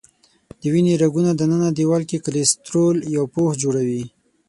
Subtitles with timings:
[0.59, 4.03] د وینې رګونو دننه دیوال کې کلسترول یو پوښ جوړوي.